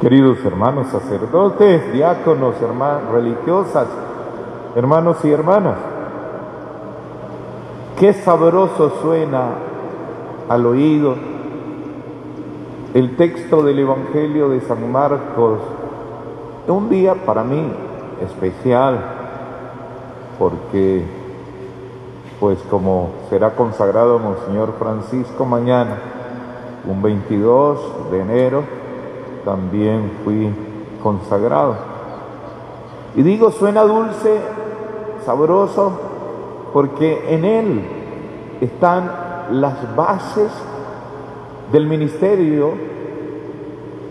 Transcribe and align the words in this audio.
Queridos 0.00 0.42
hermanos 0.46 0.86
sacerdotes, 0.86 1.92
diáconos, 1.92 2.54
hermanas 2.62 3.10
religiosas, 3.12 3.86
hermanos 4.74 5.22
y 5.26 5.30
hermanas, 5.30 5.76
qué 7.98 8.14
sabroso 8.14 8.94
suena 9.02 9.50
al 10.48 10.64
oído 10.64 11.16
el 12.94 13.14
texto 13.16 13.62
del 13.62 13.80
Evangelio 13.80 14.48
de 14.48 14.62
San 14.62 14.90
Marcos, 14.90 15.58
un 16.66 16.88
día 16.88 17.14
para 17.26 17.44
mí 17.44 17.70
especial, 18.22 19.04
porque 20.38 21.04
pues 22.40 22.58
como 22.70 23.10
será 23.28 23.50
consagrado 23.50 24.18
Monseñor 24.18 24.72
Francisco 24.78 25.44
mañana, 25.44 25.98
un 26.86 27.02
22 27.02 28.10
de 28.10 28.20
enero, 28.20 28.79
también 29.44 30.12
fui 30.24 30.50
consagrado. 31.02 31.76
Y 33.14 33.22
digo, 33.22 33.50
suena 33.50 33.82
dulce, 33.82 34.40
sabroso, 35.24 35.92
porque 36.72 37.34
en 37.34 37.44
él 37.44 37.82
están 38.60 39.10
las 39.50 39.96
bases 39.96 40.50
del 41.72 41.86
ministerio 41.86 42.72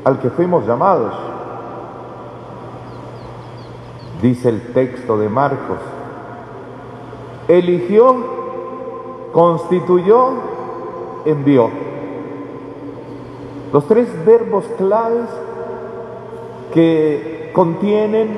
al 0.04 0.20
que 0.20 0.30
fuimos 0.30 0.66
llamados. 0.66 1.14
Dice 4.22 4.50
el 4.50 4.74
texto 4.74 5.18
de 5.18 5.30
Marcos, 5.30 5.78
eligió, 7.48 8.16
constituyó, 9.32 10.32
envió. 11.26 11.89
Los 13.72 13.86
tres 13.86 14.08
verbos 14.26 14.66
claves 14.78 15.28
que 16.74 17.52
contienen 17.54 18.38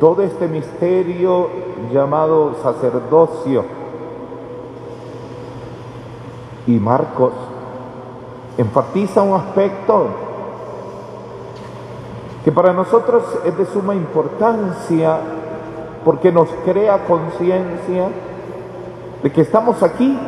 todo 0.00 0.22
este 0.22 0.48
misterio 0.48 1.48
llamado 1.92 2.54
sacerdocio. 2.62 3.64
Y 6.66 6.78
Marcos 6.78 7.32
enfatiza 8.56 9.22
un 9.22 9.34
aspecto 9.34 10.06
que 12.44 12.52
para 12.52 12.72
nosotros 12.72 13.22
es 13.44 13.56
de 13.56 13.66
suma 13.66 13.94
importancia 13.94 15.18
porque 16.04 16.32
nos 16.32 16.48
crea 16.64 17.04
conciencia 17.04 18.08
de 19.22 19.30
que 19.30 19.42
estamos 19.42 19.82
aquí 19.82 20.18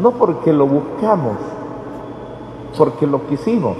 no 0.00 0.12
porque 0.12 0.52
lo 0.52 0.66
buscamos, 0.66 1.36
porque 2.76 3.06
lo 3.06 3.26
quisimos, 3.26 3.76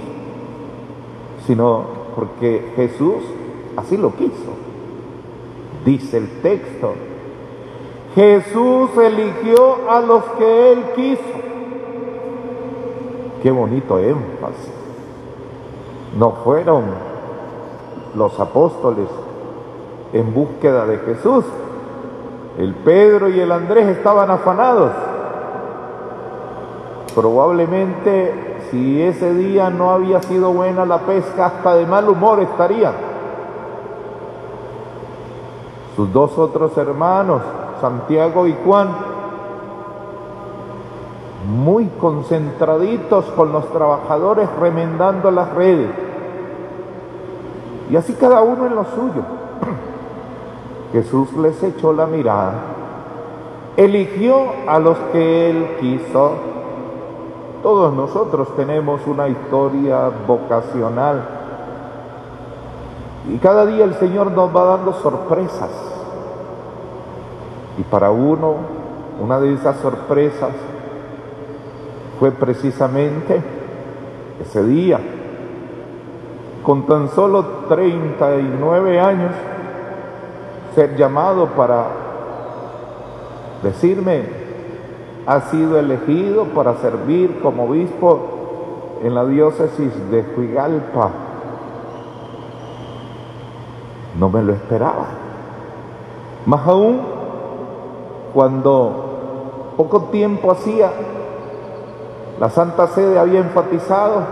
sino 1.45 1.85
porque 2.15 2.71
Jesús 2.75 3.23
así 3.77 3.97
lo 3.97 4.13
quiso. 4.15 4.51
Dice 5.85 6.17
el 6.17 6.41
texto, 6.41 6.93
Jesús 8.15 8.91
eligió 8.97 9.89
a 9.89 10.01
los 10.01 10.23
que 10.37 10.71
él 10.73 10.83
quiso. 10.95 11.21
Qué 13.41 13.49
bonito 13.49 13.97
énfasis. 13.97 14.73
No 16.17 16.31
fueron 16.43 16.83
los 18.15 18.39
apóstoles 18.39 19.07
en 20.13 20.33
búsqueda 20.33 20.85
de 20.85 20.97
Jesús. 20.99 21.45
El 22.57 22.75
Pedro 22.75 23.29
y 23.29 23.39
el 23.39 23.51
Andrés 23.51 23.87
estaban 23.87 24.29
afanados. 24.29 24.91
Probablemente 27.15 28.50
si 28.71 29.01
ese 29.01 29.33
día 29.33 29.69
no 29.69 29.91
había 29.91 30.21
sido 30.23 30.53
buena 30.53 30.85
la 30.85 30.99
pesca, 30.99 31.47
hasta 31.47 31.75
de 31.75 31.85
mal 31.85 32.07
humor 32.07 32.39
estarían. 32.39 32.93
Sus 35.97 36.11
dos 36.13 36.37
otros 36.37 36.77
hermanos, 36.77 37.41
Santiago 37.81 38.47
y 38.47 38.55
Juan, 38.65 38.87
muy 41.47 41.87
concentraditos 41.99 43.25
con 43.35 43.51
los 43.51 43.69
trabajadores 43.73 44.47
remendando 44.57 45.31
las 45.31 45.53
redes. 45.53 45.91
Y 47.89 47.95
así 47.97 48.13
cada 48.13 48.41
uno 48.41 48.67
en 48.67 48.75
lo 48.75 48.85
suyo. 48.85 49.21
Jesús 50.93 51.33
les 51.33 51.61
echó 51.61 51.91
la 51.91 52.05
mirada, 52.05 52.53
eligió 53.75 54.45
a 54.65 54.79
los 54.79 54.97
que 55.11 55.49
él 55.49 55.77
quiso 55.81 56.50
todos 57.61 57.93
nosotros 57.93 58.55
tenemos 58.55 59.05
una 59.05 59.27
historia 59.27 60.09
vocacional 60.27 61.21
y 63.29 63.37
cada 63.37 63.65
día 63.65 63.85
el 63.85 63.93
Señor 63.95 64.31
nos 64.31 64.55
va 64.55 64.65
dando 64.65 64.93
sorpresas. 64.93 65.69
Y 67.77 67.83
para 67.83 68.11
uno, 68.11 68.55
una 69.21 69.39
de 69.39 69.53
esas 69.53 69.77
sorpresas 69.77 70.49
fue 72.19 72.31
precisamente 72.31 73.41
ese 74.41 74.63
día, 74.63 74.99
con 76.63 76.85
tan 76.85 77.09
solo 77.09 77.45
39 77.69 78.99
años, 78.99 79.31
ser 80.75 80.95
llamado 80.95 81.47
para 81.47 81.85
decirme, 83.61 84.40
ha 85.25 85.41
sido 85.41 85.77
elegido 85.77 86.45
para 86.45 86.75
servir 86.75 87.39
como 87.41 87.65
obispo 87.65 88.19
en 89.03 89.15
la 89.15 89.25
diócesis 89.25 89.91
de 90.09 90.25
Huigalpa. 90.35 91.09
No 94.17 94.29
me 94.29 94.43
lo 94.43 94.53
esperaba. 94.53 95.05
Más 96.45 96.67
aún 96.67 97.01
cuando 98.33 99.73
poco 99.77 100.03
tiempo 100.05 100.51
hacía 100.51 100.91
la 102.39 102.49
Santa 102.49 102.87
Sede 102.87 103.19
había 103.19 103.39
enfatizado 103.39 104.23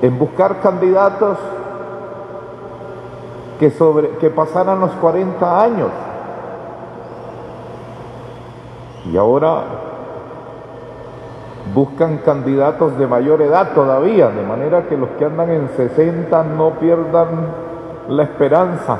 en 0.00 0.18
buscar 0.18 0.60
candidatos 0.60 1.36
que, 3.58 3.70
sobre, 3.70 4.10
que 4.18 4.30
pasaran 4.30 4.80
los 4.80 4.92
40 4.92 5.62
años 5.62 5.88
y 9.12 9.16
ahora 9.16 9.62
buscan 11.74 12.18
candidatos 12.18 12.98
de 12.98 13.06
mayor 13.06 13.42
edad 13.42 13.72
todavía, 13.74 14.28
de 14.28 14.42
manera 14.42 14.86
que 14.88 14.96
los 14.96 15.10
que 15.10 15.24
andan 15.24 15.50
en 15.50 15.68
60 15.76 16.42
no 16.44 16.70
pierdan 16.78 17.48
la 18.08 18.22
esperanza. 18.22 18.98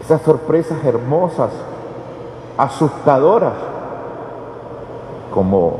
Esas 0.00 0.22
sorpresas 0.22 0.84
hermosas, 0.84 1.50
asustadoras, 2.58 3.54
como 5.32 5.78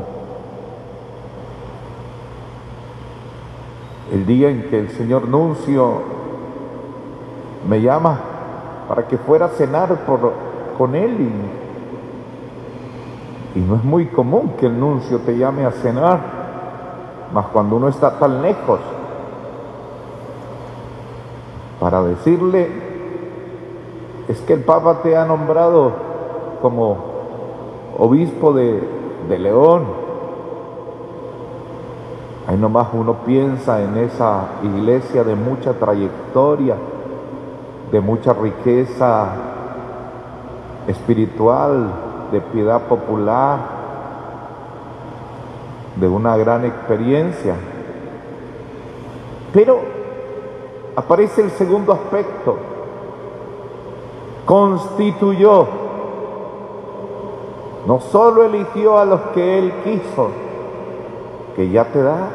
el 4.11 4.25
día 4.25 4.49
en 4.49 4.69
que 4.69 4.79
el 4.79 4.89
señor 4.89 5.27
Nuncio 5.27 6.01
me 7.67 7.81
llama 7.81 8.30
para 8.91 9.07
que 9.07 9.17
fuera 9.17 9.45
a 9.45 9.49
cenar 9.51 10.05
por, 10.05 10.33
con 10.77 10.95
él. 10.95 11.15
Y, 13.55 13.59
y 13.59 13.61
no 13.61 13.77
es 13.77 13.85
muy 13.85 14.07
común 14.07 14.55
que 14.59 14.65
el 14.65 14.77
nuncio 14.77 15.19
te 15.19 15.37
llame 15.37 15.65
a 15.65 15.71
cenar, 15.71 16.19
más 17.33 17.45
cuando 17.53 17.77
uno 17.77 17.87
está 17.87 18.19
tan 18.19 18.41
lejos, 18.41 18.81
para 21.79 22.03
decirle, 22.03 22.67
es 24.27 24.41
que 24.41 24.51
el 24.51 24.65
Papa 24.65 24.99
te 25.01 25.15
ha 25.15 25.23
nombrado 25.23 25.93
como 26.61 26.97
obispo 27.97 28.51
de, 28.51 28.83
de 29.29 29.39
León. 29.39 29.85
Ahí 32.45 32.57
nomás 32.57 32.89
uno 32.91 33.19
piensa 33.25 33.81
en 33.81 33.95
esa 33.95 34.47
iglesia 34.61 35.23
de 35.23 35.35
mucha 35.35 35.75
trayectoria, 35.75 36.75
de 37.91 37.99
mucha 37.99 38.33
riqueza 38.33 39.27
espiritual, 40.87 41.91
de 42.31 42.39
piedad 42.41 42.81
popular, 42.83 43.59
de 45.97 46.07
una 46.07 46.37
gran 46.37 46.65
experiencia. 46.65 47.55
Pero 49.53 49.79
aparece 50.95 51.41
el 51.41 51.51
segundo 51.51 51.91
aspecto. 51.91 52.57
Constituyó, 54.45 55.67
no 57.85 57.99
solo 57.99 58.43
eligió 58.43 58.97
a 58.97 59.05
los 59.05 59.21
que 59.33 59.59
él 59.59 59.73
quiso, 59.83 60.29
que 61.55 61.69
ya 61.69 61.85
te 61.85 62.01
da 62.01 62.29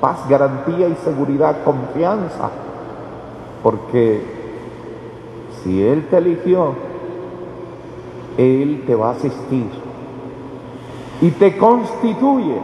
paz, 0.00 0.28
garantía 0.28 0.86
y 0.88 0.94
seguridad, 0.96 1.56
confianza, 1.64 2.50
porque 3.64 4.20
si 5.62 5.82
Él 5.82 6.06
te 6.10 6.18
eligió, 6.18 6.74
Él 8.36 8.84
te 8.86 8.94
va 8.94 9.08
a 9.08 9.12
asistir. 9.12 9.66
y 11.22 11.30
te 11.30 11.56
constituye, 11.56 12.58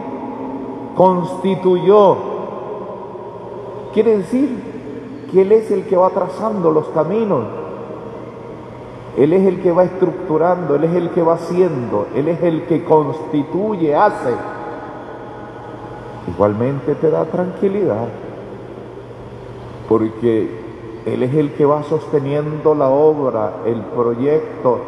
constituyó. 0.95 2.17
Quiere 3.93 4.17
decir 4.17 4.55
que 5.31 5.41
Él 5.41 5.51
es 5.53 5.71
el 5.71 5.85
que 5.85 5.95
va 5.95 6.11
trazando 6.11 6.69
los 6.69 6.87
caminos, 6.89 7.45
Él 9.17 9.33
es 9.33 9.47
el 9.47 9.61
que 9.61 9.71
va 9.71 9.85
estructurando, 9.85 10.75
Él 10.75 10.83
es 10.83 10.93
el 10.93 11.09
que 11.09 11.23
va 11.23 11.33
haciendo, 11.33 12.07
Él 12.13 12.27
es 12.27 12.43
el 12.43 12.65
que 12.67 12.83
constituye, 12.83 13.95
hace. 13.95 14.35
Igualmente 16.27 16.93
te 16.93 17.09
da 17.09 17.25
tranquilidad, 17.25 18.09
porque 19.89 20.70
Él 21.05 21.23
es 21.23 21.33
el 21.33 21.53
que 21.53 21.65
va 21.65 21.83
sosteniendo 21.83 22.75
la 22.75 22.89
obra, 22.89 23.53
el 23.65 23.81
proyecto, 23.81 24.79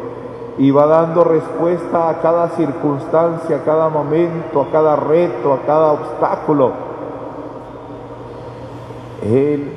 y 0.58 0.70
va 0.70 0.86
dando 0.86 1.24
respuesta 1.24 2.08
a 2.08 2.20
cada 2.20 2.50
circunstancia, 2.50 3.56
a 3.56 3.64
cada 3.64 3.88
momento, 3.88 4.60
a 4.60 4.70
cada 4.70 4.94
reto, 4.94 5.52
a 5.52 5.66
cada 5.66 5.92
obstáculo. 5.92 6.72
Él 9.22 9.72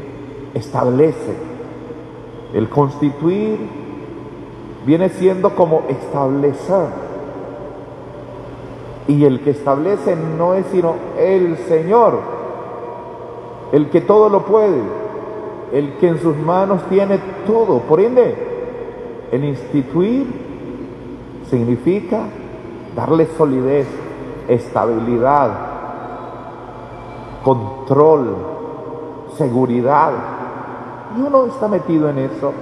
establece. 0.54 1.36
El 2.54 2.70
constituir 2.70 3.60
viene 4.86 5.10
siendo 5.10 5.56
como 5.56 5.84
establecer. 5.88 7.08
Y 9.08 9.26
el 9.26 9.42
que 9.42 9.52
establece 9.52 10.16
no 10.16 10.54
es 10.54 10.66
sino 10.68 10.96
el 11.18 11.58
Señor, 11.58 12.20
el 13.72 13.90
que 13.90 14.02
todo 14.02 14.30
lo 14.30 14.46
puede, 14.46 14.82
el 15.72 15.94
que 15.98 16.08
en 16.08 16.20
sus 16.20 16.36
manos 16.38 16.82
tiene 16.90 17.20
todo. 17.46 17.80
Por 17.80 18.00
ende, 18.00 18.36
el 19.32 19.44
instituir 19.44 20.28
significa 21.50 22.24
darle 22.96 23.28
solidez, 23.38 23.88
estabilidad, 24.48 25.52
control, 27.44 28.36
seguridad. 29.38 30.12
Y 31.18 31.22
uno 31.22 31.46
está 31.46 31.68
metido 31.68 32.10
en 32.10 32.20
eso. 32.20 32.54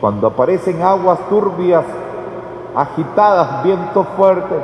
Cuando 0.00 0.26
aparecen 0.26 0.82
aguas 0.82 1.18
turbias, 1.28 1.84
agitadas, 2.74 3.62
viento 3.62 4.04
fuerte, 4.16 4.56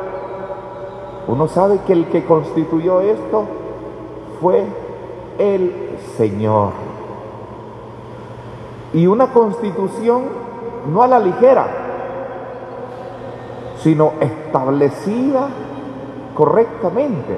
uno 1.29 1.47
sabe 1.47 1.81
que 1.87 1.93
el 1.93 2.07
que 2.07 2.25
constituyó 2.25 3.01
esto 3.01 3.45
fue 4.41 4.65
el 5.39 5.97
Señor. 6.17 6.88
Y 8.93 9.07
una 9.07 9.33
constitución 9.33 10.25
no 10.93 11.03
a 11.03 11.07
la 11.09 11.19
ligera, 11.19 11.67
sino 13.83 14.15
establecida 14.21 15.49
correctamente. 16.35 17.37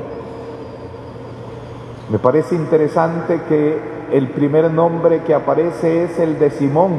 Me 2.10 2.18
parece 2.18 2.54
interesante 2.54 3.42
que 3.48 3.78
el 4.12 4.30
primer 4.30 4.70
nombre 4.70 5.22
que 5.22 5.34
aparece 5.34 6.04
es 6.04 6.18
el 6.18 6.38
de 6.38 6.50
Simón. 6.50 6.92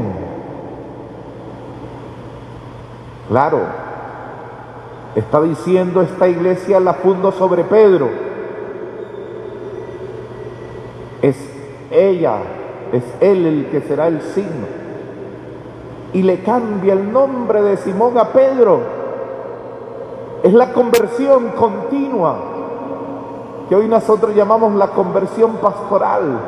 Claro, 3.27 3.59
está 5.15 5.41
diciendo 5.41 6.01
esta 6.01 6.27
iglesia 6.27 6.79
la 6.79 6.93
fundo 6.93 7.31
sobre 7.31 7.63
Pedro. 7.63 8.09
Es 11.21 11.37
ella, 11.91 12.37
es 12.91 13.03
él 13.19 13.45
el 13.45 13.69
que 13.69 13.81
será 13.81 14.07
el 14.07 14.21
signo. 14.21 14.67
Y 16.13 16.23
le 16.23 16.41
cambia 16.41 16.93
el 16.93 17.11
nombre 17.11 17.61
de 17.61 17.77
Simón 17.77 18.17
a 18.17 18.25
Pedro 18.29 19.01
es 20.43 20.53
la 20.53 20.73
conversión 20.73 21.49
continua, 21.49 22.35
que 23.69 23.75
hoy 23.75 23.87
nosotros 23.87 24.35
llamamos 24.35 24.73
la 24.73 24.87
conversión 24.87 25.57
pastoral. 25.57 26.39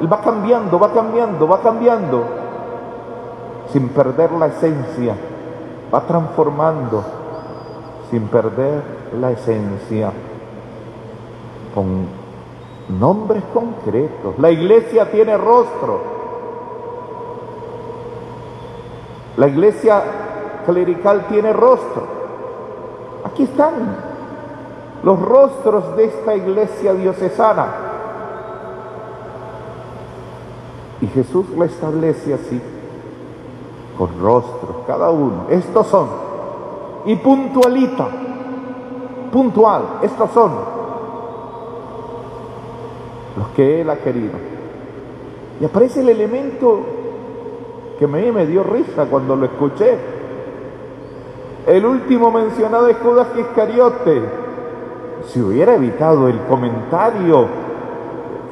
Él 0.00 0.10
va 0.12 0.20
cambiando, 0.20 0.78
va 0.78 0.92
cambiando, 0.92 1.46
va 1.46 1.60
cambiando, 1.60 2.24
sin 3.72 3.90
perder 3.90 4.32
la 4.32 4.46
esencia, 4.46 5.14
va 5.94 6.00
transformando, 6.02 7.04
sin 8.10 8.22
perder 8.28 8.82
la 9.20 9.32
esencia, 9.32 10.12
con 11.74 12.25
nombres 12.88 13.42
concretos. 13.52 14.38
La 14.38 14.50
iglesia 14.50 15.10
tiene 15.10 15.36
rostro. 15.36 16.00
La 19.36 19.48
iglesia 19.48 20.02
clerical 20.66 21.26
tiene 21.28 21.52
rostro. 21.52 22.02
Aquí 23.24 23.42
están 23.42 23.96
los 25.02 25.20
rostros 25.20 25.96
de 25.96 26.04
esta 26.04 26.34
iglesia 26.34 26.94
diocesana. 26.94 27.66
Y 31.00 31.06
Jesús 31.08 31.50
la 31.50 31.66
establece 31.66 32.32
así, 32.32 32.60
con 33.98 34.18
rostros, 34.18 34.76
cada 34.86 35.10
uno. 35.10 35.44
Estos 35.50 35.86
son. 35.88 36.08
Y 37.04 37.16
puntualita, 37.16 38.08
puntual, 39.30 39.82
estos 40.02 40.30
son 40.30 40.75
los 43.36 43.48
que 43.48 43.80
Él 43.80 43.90
ha 43.90 43.96
querido. 43.96 44.32
Y 45.60 45.64
aparece 45.64 46.00
el 46.00 46.08
elemento 46.08 46.80
que 47.98 48.06
mí 48.06 48.30
me 48.32 48.46
dio 48.46 48.62
risa 48.62 49.06
cuando 49.06 49.36
lo 49.36 49.46
escuché. 49.46 49.96
El 51.66 51.84
último 51.84 52.30
mencionado 52.30 52.88
es 52.88 52.96
Judas 52.98 53.28
Iscariote. 53.36 54.22
Si 55.26 55.40
hubiera 55.40 55.74
evitado 55.74 56.28
el 56.28 56.38
comentario, 56.40 57.42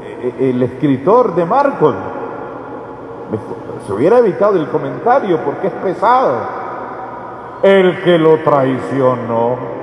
eh, 0.03 0.35
eh, 0.39 0.51
el 0.51 0.63
escritor 0.63 1.35
de 1.35 1.45
Marcos, 1.45 1.95
se 3.87 3.93
hubiera 3.93 4.19
evitado 4.19 4.57
el 4.57 4.69
comentario 4.69 5.39
porque 5.45 5.69
es 5.69 5.73
pesado. 5.75 6.65
El 7.63 8.03
que 8.03 8.19
lo 8.19 8.39
traicionó. 8.39 9.75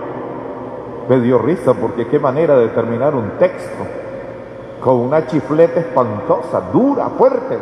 Me 1.07 1.19
dio 1.19 1.38
risa 1.39 1.74
porque 1.74 2.07
qué 2.07 2.19
manera 2.19 2.57
de 2.57 2.69
terminar 2.69 3.15
un 3.15 3.31
texto 3.38 3.83
con 4.81 4.95
una 4.95 5.28
chifleta 5.28 5.80
espantosa, 5.80 6.62
dura, 6.74 7.10
fuerte. 7.10 7.57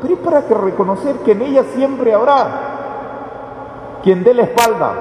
Pero 0.00 0.14
es 0.14 0.20
para 0.20 0.46
que 0.46 0.54
reconocer 0.54 1.16
que 1.18 1.32
en 1.32 1.42
ella 1.42 1.64
siempre 1.74 2.12
habrá 2.12 4.00
quien 4.02 4.24
dé 4.24 4.34
la 4.34 4.42
espalda 4.42 4.92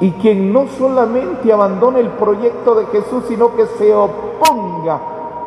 y 0.00 0.12
quien 0.12 0.52
no 0.52 0.66
solamente 0.68 1.52
abandone 1.52 2.00
el 2.00 2.10
proyecto 2.10 2.74
de 2.76 2.86
Jesús, 2.86 3.24
sino 3.28 3.54
que 3.54 3.66
se 3.66 3.92
oponga 3.92 5.00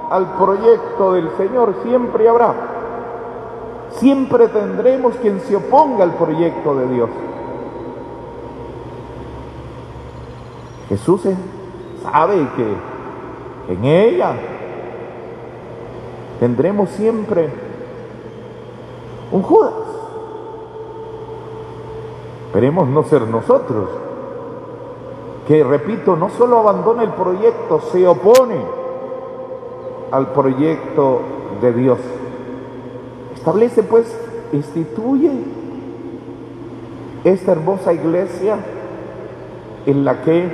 al 0.10 0.36
proyecto 0.36 1.14
del 1.14 1.30
Señor, 1.38 1.76
siempre 1.84 2.28
habrá. 2.28 2.54
Siempre 3.92 4.48
tendremos 4.50 5.16
quien 5.16 5.40
se 5.42 5.56
oponga 5.56 6.04
al 6.04 6.14
proyecto 6.16 6.76
de 6.76 6.88
Dios. 6.88 7.10
Jesús 10.90 11.22
sabe 12.04 12.48
que 12.58 12.91
en 13.72 13.86
ella 13.86 14.34
tendremos 16.40 16.90
siempre 16.90 17.50
un 19.32 19.42
Judas. 19.42 19.74
Esperemos 22.48 22.88
no 22.90 23.04
ser 23.04 23.22
nosotros, 23.28 23.90
que 25.48 25.64
repito, 25.64 26.18
no 26.18 26.30
solo 26.30 26.58
abandona 26.58 27.04
el 27.04 27.12
proyecto, 27.12 27.80
se 27.92 28.06
opone 28.06 28.58
al 30.12 30.34
proyecto 30.34 31.22
de 31.62 31.74
Dios. 31.74 32.00
Establece 33.36 33.84
pues, 33.84 34.14
instituye 34.52 35.32
esta 37.24 37.54
hermosa 37.54 37.94
iglesia 37.94 38.58
en 39.86 40.04
la 40.04 40.22
que 40.24 40.50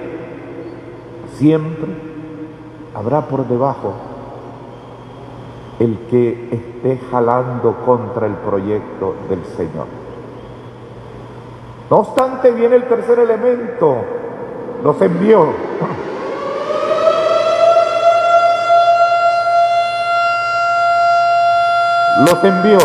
siempre 1.38 2.07
habrá 2.98 3.22
por 3.22 3.46
debajo 3.48 3.94
el 5.80 5.98
que 6.10 6.50
esté 6.52 7.00
jalando 7.12 7.76
contra 7.86 8.26
el 8.26 8.34
proyecto 8.34 9.14
del 9.30 9.46
Señor. 9.46 9.86
No 11.92 11.98
obstante, 11.98 12.52
viene 12.52 12.78
el 12.78 12.88
tercer 12.88 13.20
elemento, 13.20 13.98
los 14.84 15.00
envió. 15.02 15.48
Los 22.26 22.44
envió. 22.44 22.80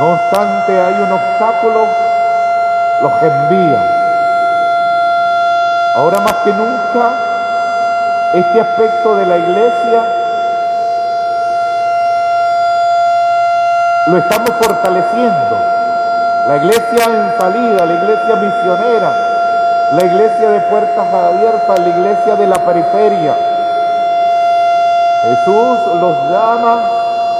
No 0.00 0.10
obstante, 0.10 0.80
hay 0.80 0.94
un 1.02 1.12
obstáculo, 1.12 1.86
los 3.00 3.22
envía. 3.22 3.95
Ahora 5.96 6.20
más 6.20 6.34
que 6.44 6.52
nunca, 6.52 7.10
este 8.34 8.60
aspecto 8.60 9.16
de 9.16 9.24
la 9.24 9.38
iglesia 9.38 10.02
lo 14.08 14.18
estamos 14.18 14.50
fortaleciendo. 14.60 15.56
la 16.48 16.56
iglesia 16.58 17.04
en 17.06 17.40
salida, 17.40 17.86
la 17.86 17.94
iglesia 17.94 18.36
misionera, 18.36 19.10
la 19.92 20.04
iglesia 20.04 20.50
de 20.50 20.60
puertas 20.68 21.14
abiertas, 21.14 21.78
la 21.78 21.88
iglesia 21.88 22.36
de 22.36 22.46
la 22.46 22.56
periferia. 22.66 23.34
Jesús 25.22 25.78
los 25.98 26.30
llama, 26.30 26.90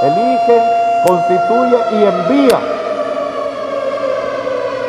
elige, 0.02 0.62
constituye 1.06 1.76
y 1.92 2.04
envía. 2.04 2.58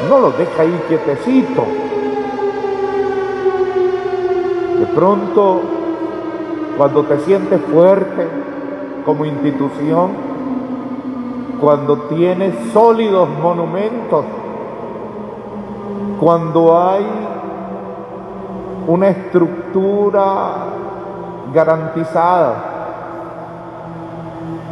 No 0.09 0.19
los 0.19 0.37
deja 0.37 0.61
ahí 0.61 0.83
quietecito. 0.87 1.67
Pronto, 4.97 5.61
cuando 6.75 7.03
te 7.03 7.19
sientes 7.19 7.61
fuerte 7.71 8.27
como 9.05 9.25
institución, 9.25 10.09
cuando 11.61 11.99
tienes 12.05 12.55
sólidos 12.73 13.29
monumentos, 13.29 14.25
cuando 16.19 16.75
hay 16.75 17.05
una 18.87 19.09
estructura 19.09 20.65
garantizada, 21.53 22.55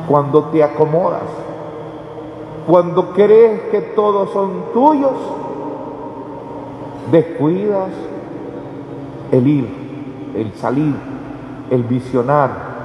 cuando 0.07 0.45
te 0.45 0.63
acomodas, 0.63 1.29
cuando 2.65 3.11
crees 3.11 3.61
que 3.69 3.81
todos 3.81 4.31
son 4.31 4.73
tuyos, 4.73 5.13
descuidas 7.11 7.91
el 9.31 9.47
ir, 9.47 9.84
el 10.35 10.53
salir, 10.53 10.95
el 11.69 11.83
visionar, 11.83 12.75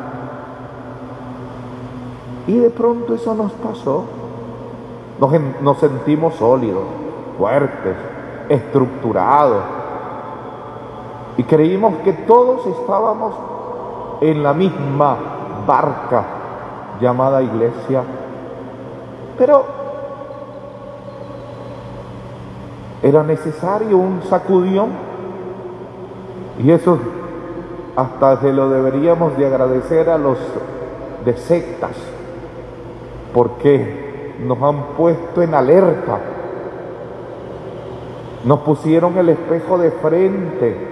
y 2.50 2.58
de 2.58 2.70
pronto 2.70 3.14
eso 3.14 3.32
nos 3.34 3.52
pasó. 3.52 4.04
Nos, 5.62 5.78
sentimos 5.78 6.34
sólidos, 6.34 6.82
fuertes, 7.38 7.96
estructurados. 8.48 9.62
Y 11.36 11.44
creímos 11.44 11.94
que 12.02 12.12
todos 12.12 12.66
estábamos 12.66 13.34
en 14.20 14.42
la 14.42 14.52
misma 14.52 15.16
barca 15.64 16.24
llamada 17.00 17.40
iglesia. 17.40 18.02
Pero 19.38 19.64
era 23.00 23.22
necesario 23.22 23.96
un 23.96 24.22
sacudión. 24.22 24.88
Y 26.58 26.70
eso 26.70 26.98
hasta 27.96 28.40
se 28.40 28.52
lo 28.52 28.68
deberíamos 28.68 29.36
de 29.36 29.46
agradecer 29.46 30.08
a 30.10 30.18
los 30.18 30.38
de 31.24 31.36
sectas 31.36 31.96
porque 33.32 34.34
nos 34.44 34.60
han 34.62 34.82
puesto 34.96 35.42
en 35.42 35.54
alerta, 35.54 36.18
nos 38.44 38.60
pusieron 38.60 39.18
el 39.18 39.28
espejo 39.28 39.78
de 39.78 39.90
frente 39.90 40.88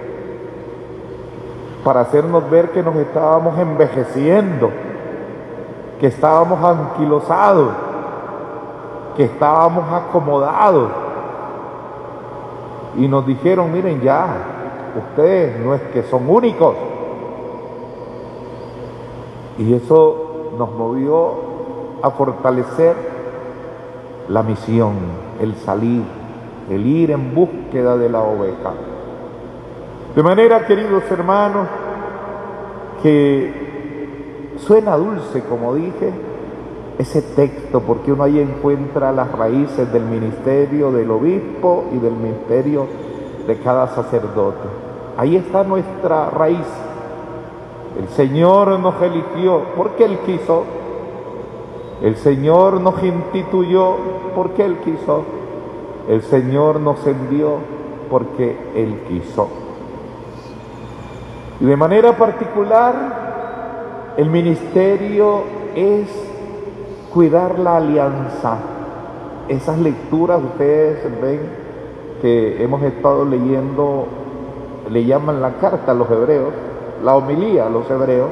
para 1.83 2.01
hacernos 2.01 2.49
ver 2.49 2.69
que 2.69 2.83
nos 2.83 2.95
estábamos 2.95 3.57
envejeciendo, 3.57 4.69
que 5.99 6.07
estábamos 6.07 6.63
anquilosados, 6.63 7.71
que 9.17 9.25
estábamos 9.25 9.91
acomodados. 9.91 10.91
Y 12.97 13.07
nos 13.07 13.25
dijeron, 13.25 13.71
miren 13.71 14.01
ya, 14.01 14.58
ustedes 14.95 15.59
no 15.59 15.75
es 15.75 15.81
que 15.93 16.03
son 16.03 16.29
únicos. 16.29 16.75
Y 19.57 19.73
eso 19.73 20.51
nos 20.57 20.71
movió 20.71 21.33
a 22.01 22.11
fortalecer 22.11 22.95
la 24.29 24.43
misión, 24.43 24.93
el 25.41 25.55
salir, 25.55 26.03
el 26.69 26.85
ir 26.85 27.11
en 27.11 27.33
búsqueda 27.35 27.97
de 27.97 28.09
la 28.09 28.21
oveja. 28.21 28.73
De 30.15 30.23
manera, 30.23 30.65
queridos 30.65 31.03
hermanos, 31.11 31.67
que 33.03 34.55
suena 34.57 34.95
dulce, 34.97 35.43
como 35.43 35.75
dije, 35.75 36.11
ese 36.97 37.21
texto, 37.21 37.81
porque 37.81 38.11
uno 38.11 38.23
ahí 38.23 38.39
encuentra 38.39 39.11
las 39.11 39.31
raíces 39.31 39.91
del 39.91 40.03
ministerio 40.03 40.91
del 40.91 41.09
obispo 41.11 41.85
y 41.93 41.97
del 41.97 42.13
ministerio 42.13 42.87
de 43.49 43.57
cada 43.57 43.87
sacerdote. 43.87 44.69
Ahí 45.17 45.35
está 45.35 45.63
nuestra 45.63 46.29
raíz. 46.29 46.67
El 47.99 48.07
Señor 48.09 48.79
nos 48.79 49.01
eligió 49.01 49.63
porque 49.75 50.05
Él 50.05 50.19
quiso 50.19 50.63
el 52.01 52.15
Señor 52.15 52.79
nos 52.79 53.03
instituyó 53.03 53.97
porque 54.33 54.63
Él 54.63 54.77
quiso. 54.77 55.23
El 56.07 56.21
Señor 56.21 56.79
nos 56.79 57.05
envió 57.05 57.57
porque 58.09 58.57
Él 58.73 59.01
quiso. 59.09 59.49
Y 61.59 61.65
de 61.65 61.75
manera 61.75 62.13
particular, 62.13 64.13
el 64.15 64.29
ministerio 64.29 65.43
es 65.75 66.07
cuidar 67.13 67.59
la 67.59 67.75
alianza. 67.75 68.59
Esas 69.49 69.77
lecturas 69.79 70.41
ustedes 70.41 71.03
ven 71.21 71.41
que 72.21 72.63
hemos 72.63 72.81
estado 72.83 73.25
leyendo, 73.25 74.05
le 74.89 75.05
llaman 75.05 75.41
la 75.41 75.53
carta 75.53 75.91
a 75.91 75.95
los 75.95 76.09
hebreos, 76.09 76.53
la 77.03 77.15
homilía 77.15 77.67
a 77.67 77.69
los 77.69 77.89
hebreos, 77.89 78.29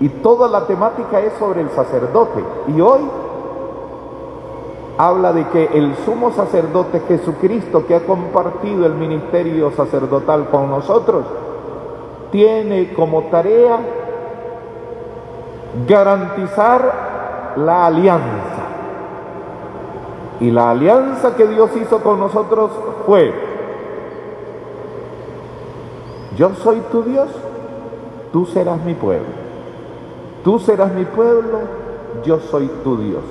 y 0.00 0.08
toda 0.08 0.48
la 0.48 0.66
temática 0.66 1.20
es 1.20 1.32
sobre 1.34 1.60
el 1.60 1.70
sacerdote. 1.70 2.44
Y 2.68 2.80
hoy 2.80 3.00
habla 4.96 5.32
de 5.32 5.48
que 5.48 5.64
el 5.74 5.94
sumo 6.04 6.32
sacerdote 6.32 7.00
Jesucristo, 7.06 7.86
que 7.86 7.94
ha 7.94 8.00
compartido 8.00 8.86
el 8.86 8.94
ministerio 8.94 9.70
sacerdotal 9.72 10.48
con 10.50 10.70
nosotros, 10.70 11.24
tiene 12.30 12.92
como 12.94 13.22
tarea 13.24 13.78
garantizar 15.86 17.54
la 17.56 17.86
alianza. 17.86 18.57
Y 20.40 20.50
la 20.50 20.70
alianza 20.70 21.34
que 21.34 21.46
Dios 21.46 21.70
hizo 21.76 22.00
con 22.00 22.20
nosotros 22.20 22.70
fue, 23.06 23.32
yo 26.36 26.50
soy 26.62 26.80
tu 26.92 27.02
Dios, 27.02 27.28
tú 28.32 28.46
serás 28.46 28.82
mi 28.84 28.94
pueblo. 28.94 29.48
Tú 30.44 30.58
serás 30.58 30.92
mi 30.94 31.04
pueblo, 31.04 31.58
yo 32.24 32.38
soy 32.38 32.70
tu 32.84 32.96
Dios. 32.96 33.22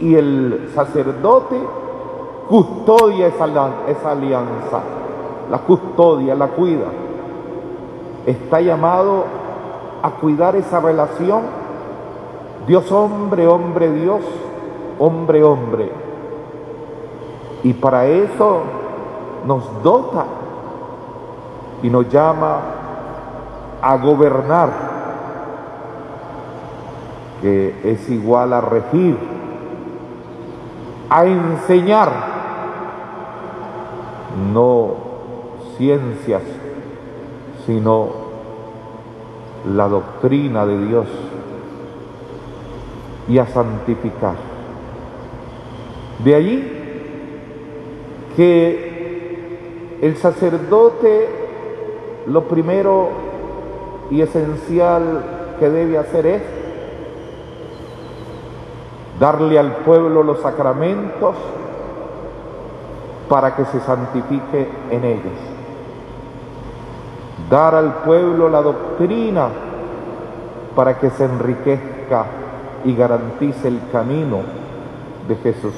Y 0.00 0.14
el 0.14 0.70
sacerdote 0.74 1.56
custodia 2.48 3.28
esa, 3.28 3.44
alianza, 4.10 4.80
la 5.50 5.58
custodia, 5.58 6.34
la 6.34 6.48
cuida. 6.48 6.86
Está 8.26 8.60
llamado 8.60 9.24
a 10.02 10.10
cuidar 10.12 10.56
esa 10.56 10.80
relación 10.80 11.42
Dios 12.66 12.90
hombre, 12.92 13.46
hombre 13.46 13.92
Dios, 13.92 14.20
hombre 14.98 15.42
hombre. 15.42 15.90
Y 17.62 17.74
para 17.74 18.06
eso 18.06 18.62
nos 19.46 19.82
dota 19.82 20.24
y 21.82 21.90
nos 21.90 22.08
llama 22.08 22.60
a 23.82 23.96
gobernar 23.96 24.90
que 27.40 27.74
es 27.84 28.08
igual 28.10 28.52
a 28.52 28.60
regir, 28.60 29.16
a 31.08 31.24
enseñar, 31.24 32.10
no 34.52 34.94
ciencias, 35.78 36.42
sino 37.66 38.08
la 39.74 39.88
doctrina 39.88 40.66
de 40.66 40.86
Dios 40.86 41.06
y 43.28 43.38
a 43.38 43.46
santificar. 43.46 44.34
De 46.22 46.34
allí 46.34 46.79
que 48.36 49.98
el 50.02 50.16
sacerdote 50.16 51.28
lo 52.26 52.44
primero 52.44 53.08
y 54.10 54.22
esencial 54.22 55.56
que 55.58 55.68
debe 55.68 55.98
hacer 55.98 56.26
es 56.26 56.42
darle 59.18 59.58
al 59.58 59.76
pueblo 59.76 60.22
los 60.22 60.40
sacramentos 60.40 61.36
para 63.28 63.54
que 63.54 63.64
se 63.66 63.80
santifique 63.80 64.68
en 64.90 65.04
ellos, 65.04 65.38
dar 67.48 67.74
al 67.74 68.02
pueblo 68.02 68.48
la 68.48 68.62
doctrina 68.62 69.48
para 70.74 70.98
que 70.98 71.10
se 71.10 71.24
enriquezca 71.24 72.24
y 72.84 72.96
garantice 72.96 73.68
el 73.68 73.80
camino 73.92 74.38
de 75.28 75.36
Jesús, 75.36 75.74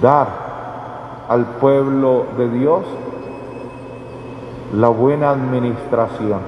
dar 0.00 0.43
al 1.28 1.44
pueblo 1.60 2.26
de 2.36 2.48
Dios 2.48 2.82
la 4.74 4.88
buena 4.88 5.30
administración. 5.30 6.40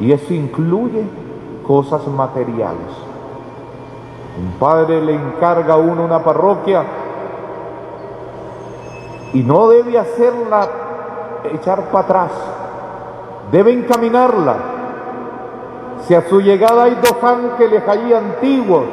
Y 0.00 0.12
eso 0.12 0.34
incluye 0.34 1.04
cosas 1.66 2.06
materiales 2.08 2.90
Un 4.38 4.58
padre 4.58 5.00
le 5.00 5.14
encarga 5.14 5.74
a 5.74 5.76
uno 5.76 6.04
una 6.04 6.22
parroquia 6.22 6.84
y 9.32 9.42
no 9.42 9.68
debe 9.68 9.98
hacerla 9.98 10.68
echar 11.52 11.90
para 11.90 12.04
atrás, 12.04 12.30
debe 13.50 13.72
encaminarla. 13.72 14.56
Si 16.06 16.14
a 16.14 16.28
su 16.28 16.40
llegada 16.40 16.84
hay 16.84 16.96
dos 16.96 17.22
ángeles 17.22 17.82
allí 17.88 18.12
antiguos, 18.12 18.84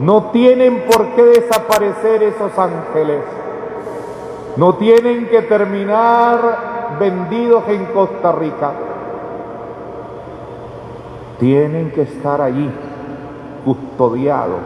no 0.00 0.24
tienen 0.30 0.84
por 0.90 1.14
qué 1.14 1.22
desaparecer 1.24 2.22
esos 2.22 2.56
ángeles. 2.56 3.22
No 4.56 4.74
tienen 4.74 5.28
que 5.28 5.42
terminar 5.42 6.96
vendidos 7.00 7.64
en 7.68 7.86
Costa 7.86 8.32
Rica. 8.32 8.72
Tienen 11.40 11.90
que 11.90 12.02
estar 12.02 12.40
allí, 12.40 12.70
custodiados, 13.64 14.60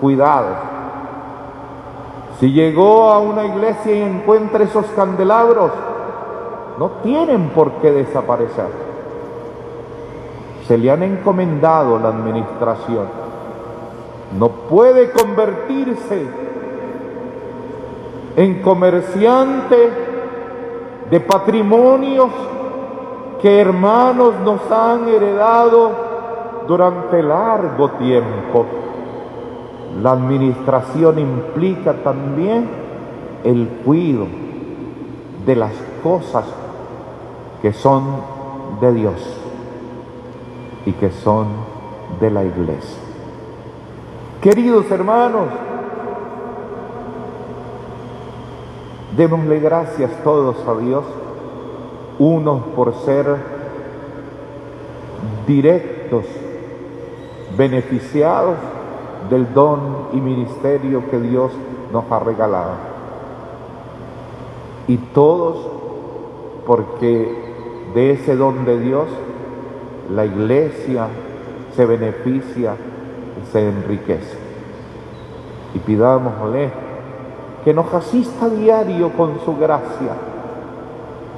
cuidados. 0.00 0.56
Si 2.38 2.52
llegó 2.52 3.10
a 3.10 3.18
una 3.18 3.46
iglesia 3.46 3.92
y 3.92 4.02
encuentra 4.02 4.62
esos 4.62 4.86
candelabros, 4.86 5.72
no 6.78 6.90
tienen 7.02 7.48
por 7.50 7.72
qué 7.80 7.90
desaparecer. 7.90 8.68
Se 10.68 10.78
le 10.78 10.90
han 10.90 11.02
encomendado 11.02 11.98
la 11.98 12.10
administración. 12.10 13.27
No 14.36 14.48
puede 14.48 15.10
convertirse 15.10 16.26
en 18.36 18.62
comerciante 18.62 19.90
de 21.10 21.20
patrimonios 21.20 22.28
que 23.40 23.60
hermanos 23.60 24.34
nos 24.44 24.60
han 24.70 25.08
heredado 25.08 25.92
durante 26.66 27.22
largo 27.22 27.90
tiempo. 27.92 28.66
La 30.02 30.12
administración 30.12 31.18
implica 31.18 31.94
también 31.94 32.68
el 33.44 33.68
cuidado 33.84 34.26
de 35.46 35.56
las 35.56 35.72
cosas 36.02 36.44
que 37.62 37.72
son 37.72 38.04
de 38.80 38.92
Dios 38.92 39.40
y 40.84 40.92
que 40.92 41.10
son 41.10 41.46
de 42.20 42.30
la 42.30 42.44
iglesia. 42.44 43.07
Queridos 44.42 44.88
hermanos, 44.92 45.48
démosle 49.16 49.58
gracias 49.58 50.12
todos 50.22 50.56
a 50.64 50.76
Dios, 50.80 51.04
unos 52.20 52.62
por 52.76 52.94
ser 52.94 53.34
directos, 55.44 56.24
beneficiados 57.56 58.54
del 59.28 59.52
don 59.52 60.06
y 60.12 60.20
ministerio 60.20 61.10
que 61.10 61.18
Dios 61.18 61.50
nos 61.92 62.08
ha 62.12 62.20
regalado. 62.20 62.74
Y 64.86 64.98
todos 64.98 65.68
porque 66.64 67.90
de 67.92 68.12
ese 68.12 68.36
don 68.36 68.64
de 68.64 68.78
Dios 68.78 69.08
la 70.14 70.24
iglesia 70.26 71.08
se 71.74 71.84
beneficia 71.86 72.76
se 73.52 73.68
enriquece. 73.68 74.38
Y 75.74 75.78
pidámosle 75.80 76.70
que 77.64 77.74
nos 77.74 77.92
asista 77.92 78.48
diario 78.48 79.10
con 79.12 79.38
su 79.44 79.56
gracia 79.56 80.12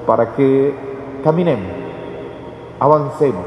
para 0.07 0.35
que 0.35 0.75
caminemos, 1.25 1.73
avancemos, 2.79 3.45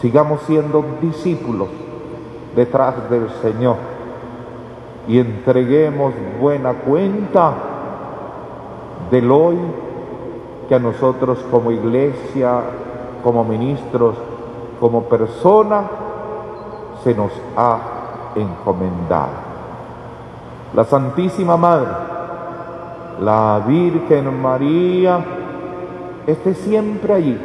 sigamos 0.00 0.40
siendo 0.42 0.84
discípulos 1.00 1.68
detrás 2.54 3.08
del 3.10 3.28
Señor 3.42 3.76
y 5.06 5.18
entreguemos 5.18 6.14
buena 6.40 6.72
cuenta 6.74 7.54
del 9.10 9.30
hoy 9.30 9.56
que 10.68 10.74
a 10.74 10.78
nosotros 10.78 11.38
como 11.50 11.72
iglesia, 11.72 12.60
como 13.22 13.44
ministros, 13.44 14.16
como 14.78 15.02
personas, 15.04 15.84
se 17.02 17.14
nos 17.14 17.32
ha 17.56 17.78
encomendado. 18.34 19.50
La 20.74 20.84
Santísima 20.84 21.56
Madre, 21.56 21.88
la 23.20 23.62
Virgen 23.66 24.40
María, 24.40 25.24
esté 26.26 26.54
siempre 26.54 27.14
allí 27.14 27.40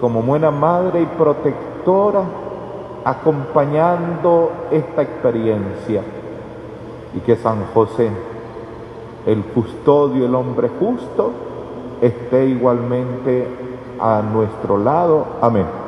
como 0.00 0.22
buena 0.22 0.50
madre 0.50 1.02
y 1.02 1.06
protectora, 1.06 2.22
acompañando 3.04 4.50
esta 4.70 5.02
experiencia. 5.02 6.02
Y 7.14 7.20
que 7.20 7.36
San 7.36 7.66
José, 7.74 8.10
el 9.26 9.44
custodio, 9.44 10.24
el 10.24 10.34
hombre 10.34 10.70
justo, 10.80 11.32
esté 12.00 12.46
igualmente 12.46 13.46
a 14.00 14.22
nuestro 14.22 14.78
lado. 14.78 15.26
Amén. 15.42 15.79